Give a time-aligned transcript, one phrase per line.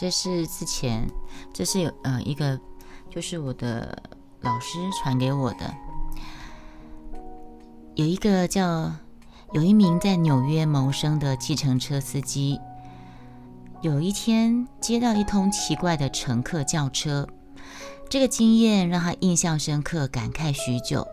[0.00, 1.10] 这是之前，
[1.52, 2.56] 这是有呃一个，
[3.10, 4.00] 就是我的
[4.42, 5.74] 老师传给我的，
[7.96, 8.92] 有一个叫
[9.52, 12.60] 有一名在纽约谋生的计程车司机，
[13.82, 17.26] 有一天接到一通奇怪的乘客叫车，
[18.08, 21.04] 这个经验让他印象深刻，感慨许久。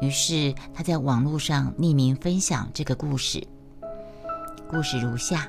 [0.00, 3.44] 于是他在网络上匿名分享这个故事。
[4.68, 5.48] 故事如下：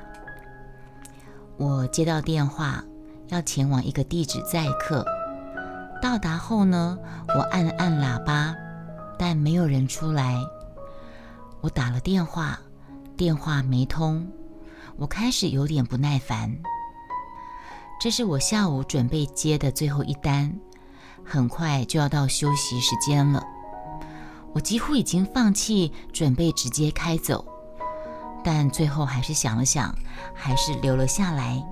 [1.56, 2.82] 我接到电话，
[3.28, 5.04] 要前往一个地址载客。
[6.00, 8.54] 到达后呢，我按了按喇叭，
[9.18, 10.36] 但没有人出来。
[11.60, 12.58] 我打了电话，
[13.16, 14.26] 电话没通。
[14.96, 16.52] 我开始有点不耐烦。
[18.00, 20.52] 这是我下午准备接的最后一单，
[21.24, 23.44] 很快就要到休息时间了。
[24.52, 27.44] 我几乎已经放弃，准备直接开走，
[28.44, 29.94] 但最后还是想了想，
[30.34, 31.62] 还是留了下来。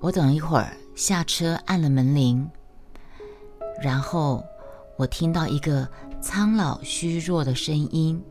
[0.00, 2.48] 我等一会儿，下车按了门铃，
[3.82, 4.44] 然后
[4.96, 5.88] 我听到一个
[6.20, 8.22] 苍老虚弱的声音。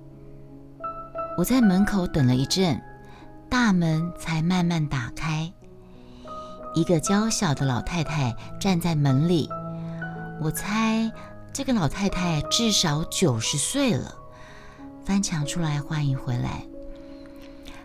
[1.35, 2.79] 我在门口等了一阵，
[3.49, 5.51] 大门才慢慢打开，
[6.75, 9.49] 一个娇小的老太太站在门里。
[10.39, 11.11] 我猜
[11.51, 14.13] 这个老太太至少九十岁了。
[15.05, 16.65] 翻墙出来，欢迎回来。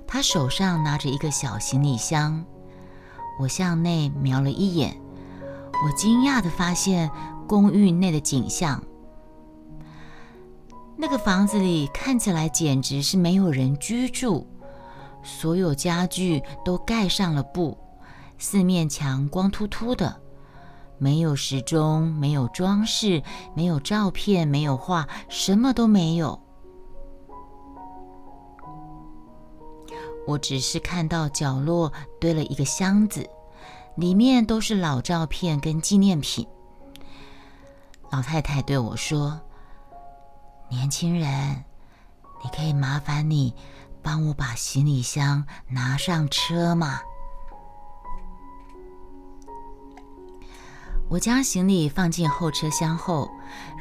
[0.07, 2.45] 他手上拿着一个小行李箱。
[3.41, 4.97] 我向内瞄了一眼，
[5.85, 7.11] 我惊讶地发现
[7.47, 8.83] 公寓内的景象。
[10.97, 14.47] 那个房子里看起来简直是没有人居住，
[15.23, 17.77] 所有家具都盖上了布，
[18.39, 20.21] 四面墙光秃秃的。
[20.99, 23.23] 没有时钟，没有装饰，
[23.55, 26.43] 没有照片，没有画，什么都没有。
[30.29, 31.91] 我只是看到角落
[32.21, 33.27] 堆了一个箱子，
[33.97, 36.47] 里面都是老照片跟纪念品。
[38.11, 39.41] 老太太对我说
[40.69, 41.65] ：“年轻人，
[42.45, 43.55] 你可以麻烦你
[44.03, 47.01] 帮我把行李箱拿上车吗？”
[51.09, 53.31] 我将行李放进后车厢后，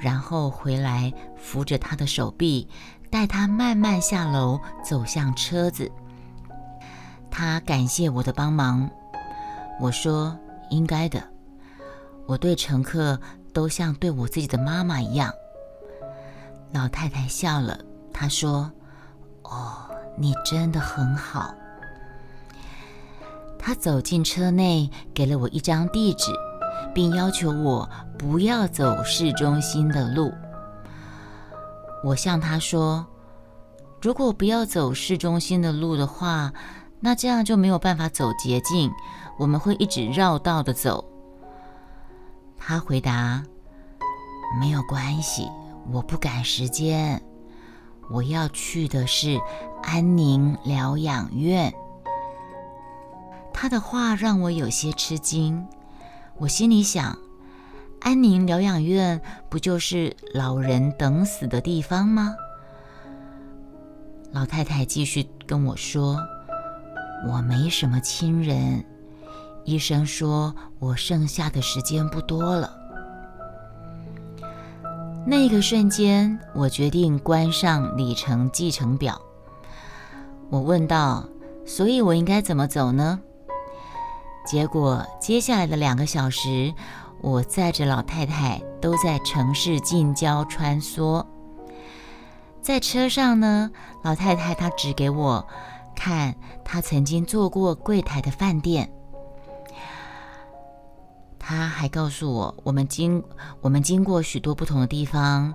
[0.01, 2.69] 然后回来扶着他的手臂，
[3.11, 5.91] 带他慢慢下楼，走向车子。
[7.39, 8.89] 他感谢我的帮忙。
[9.79, 10.35] 我说
[10.71, 11.21] ：“应该的，
[12.25, 13.21] 我对乘客
[13.53, 15.31] 都像对我自己的妈妈一样。”
[16.73, 17.79] 老太太笑了，
[18.11, 18.71] 她说
[19.45, 19.87] ：“哦，
[20.17, 21.53] 你真的很好。”
[23.59, 26.31] 她走进车内，给了我一张地址。
[26.93, 27.87] 并要求我
[28.17, 30.33] 不要走市中心的路。
[32.03, 33.05] 我向她说
[34.01, 36.51] ：“如果不要走市中心的路的话，
[36.99, 38.91] 那这样就没有办法走捷径，
[39.37, 41.05] 我们会一直绕道的走。”
[42.57, 43.43] 他回答
[44.59, 45.49] ：“没有关系，
[45.91, 47.21] 我不赶时间，
[48.09, 49.39] 我要去的是
[49.83, 51.73] 安宁疗养院。”
[53.53, 55.65] 他的话让我有些吃惊。
[56.37, 57.17] 我心里想，
[58.01, 59.19] 安宁疗养院
[59.49, 62.35] 不就是老人等死的地方吗？
[64.31, 66.21] 老太太继续跟我说
[67.25, 68.83] ：“我没什么亲人，
[69.63, 72.71] 医生说我剩下的时间不多了。”
[75.25, 79.21] 那个瞬间，我决定关上里程计程表。
[80.49, 81.27] 我问道
[81.65, 83.19] ：“所以我应该怎么走呢？”
[84.47, 86.73] 结果，接下来的两个小时，
[87.19, 91.25] 我载着老太太都在城市近郊穿梭。
[92.61, 93.71] 在车上呢，
[94.03, 95.45] 老太太她指给我
[95.97, 98.89] 看她曾经做过柜台的饭店。
[101.39, 103.23] 她还告诉我，我们经
[103.61, 105.53] 我们经过许多不同的地方，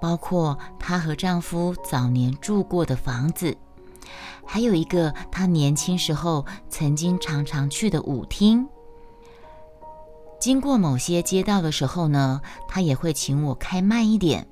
[0.00, 3.56] 包括她和丈夫早年住过的房子。
[4.44, 8.66] 还有一个她年轻时候曾经常常去的舞厅。
[10.40, 14.48] 经过某些街道的时候呢，他也会请我开慢一点。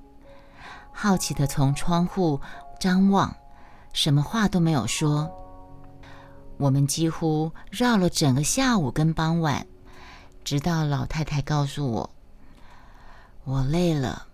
[0.93, 2.41] 好奇的从窗户
[2.79, 3.35] 张望，
[3.93, 5.29] 什么话都没有说。
[6.61, 9.67] 我们几乎绕了整个下午跟傍晚，
[10.45, 12.11] 直到老太太告诉我
[13.45, 14.27] ：“我累了，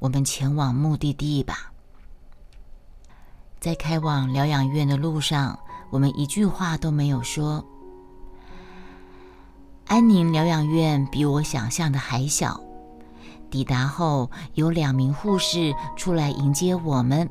[0.00, 1.72] 我们前往目的地吧。”
[3.60, 5.56] 在开往疗养院的路上，
[5.90, 7.64] 我们一句话都没有说。
[9.86, 12.60] 安宁疗养院比我想象的还小。
[13.50, 17.30] 抵达后，有两名护士出来迎接我们。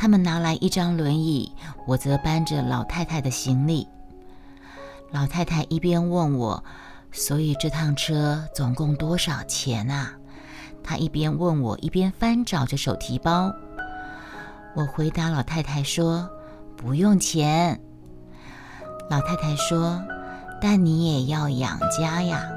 [0.00, 1.52] 他们拿来一张轮椅，
[1.86, 3.86] 我则搬着老太太的行李。
[5.10, 6.64] 老太太一边问我
[7.12, 10.14] ：“所以这趟车总共多少钱啊？”
[10.82, 13.52] 她一边问我，一边翻找着手提包。
[14.74, 16.26] 我回答老太太说
[16.78, 17.78] ：“不用钱。”
[19.10, 20.02] 老太太说
[20.62, 22.48] ：“但你也要养家呀。”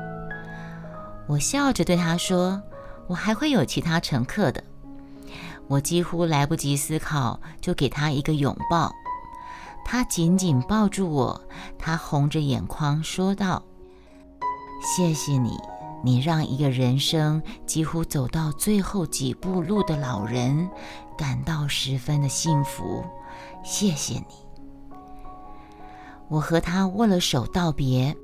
[1.28, 2.64] 我笑着对她说
[3.08, 4.64] ：“我还会有其他乘客的。”
[5.68, 8.92] 我几乎来不及思考，就给他一个拥抱。
[9.86, 11.42] 他紧紧抱住我，
[11.78, 13.64] 他红着眼眶说道
[14.82, 15.58] ：“谢谢你，
[16.04, 20.70] 你让一个人生几乎走到最后几步路的老人
[21.18, 23.04] 感到十分的幸福。
[23.64, 24.36] 谢谢你。”
[26.30, 28.16] 我和他握了手道别。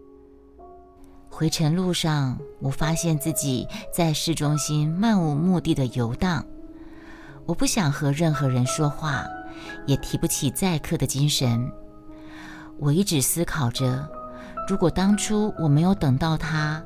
[1.30, 6.46] 回程路上，我发现自己在市中心漫无目的的游荡。
[7.50, 9.26] 我不想和任何人说话。
[9.86, 11.70] 也提不起载客的精神。
[12.78, 14.08] 我一直思考着：
[14.68, 16.82] 如果当初我没有等到他，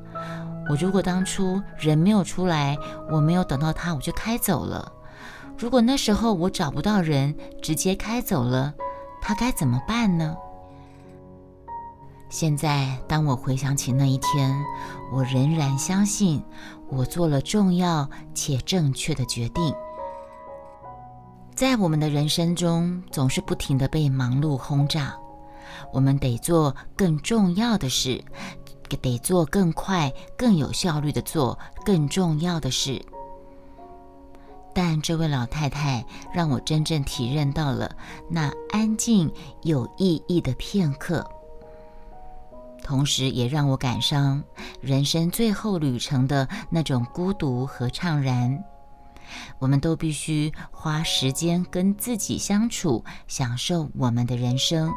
[0.69, 2.77] 我如果当初人没有出来，
[3.12, 4.92] 我没有等到他，我就开走了。
[5.57, 8.74] 如果那时候我找不到人，直接开走了，
[9.21, 10.36] 他该怎么办呢？
[12.30, 14.51] 现在，当我回想起那一天，
[15.12, 16.44] 我仍然相信
[16.89, 19.75] 我做了重要且正确的决定。
[21.55, 25.15] 在我们的人生中，总是不停的被忙碌轰炸，
[25.91, 28.23] 我们得做更重要的事，
[29.01, 33.00] 得做更快、更有效率的做更重要的事。
[34.73, 36.03] 但这位老太太
[36.33, 37.95] 让我真正体认到了
[38.27, 41.23] 那安静有意义的片刻，
[42.83, 44.44] 同时也让我感伤
[44.81, 48.63] 人生最后旅程的那种孤独和怅然。
[49.59, 54.91] 我们都必须花时间跟自己相处，享受我们的人生。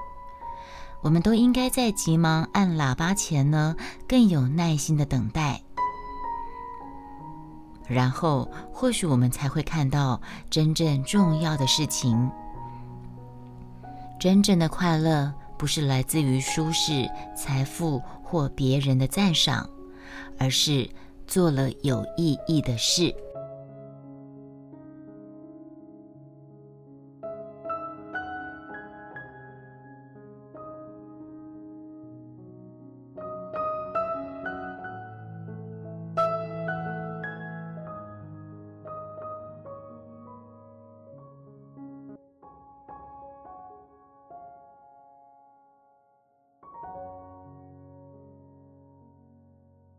[1.02, 3.76] 我们都应该在急忙按喇叭前呢，
[4.08, 5.62] 更有耐心的等待。
[7.86, 10.20] 然后，或许我们才会看到
[10.50, 12.28] 真正重要的事情。
[14.18, 19.68] 真正的快乐，不是来自于舒适、财富或别人的赞赏，
[20.38, 20.90] 而是
[21.28, 23.14] 做了有意义的事。